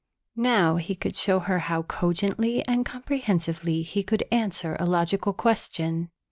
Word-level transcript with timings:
Now 0.35 0.77
he 0.77 0.95
could 0.95 1.15
show 1.15 1.37
her 1.41 1.59
how 1.59 1.83
cogently 1.83 2.65
and 2.67 2.83
comprehensively 2.83 3.83
he 3.83 4.01
could 4.01 4.23
answer 4.31 4.75
a 4.79 4.85
logical 4.87 5.31
question. 5.31 6.09